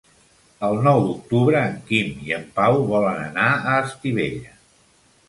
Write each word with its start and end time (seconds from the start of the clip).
El 0.67 0.77
nou 0.85 1.01
d'octubre 1.09 1.61
en 1.71 1.75
Quim 1.89 2.09
i 2.29 2.33
en 2.39 2.47
Pau 2.55 2.79
volen 2.93 3.21
anar 3.27 3.47
a 3.59 3.77
Estivella. 3.89 4.57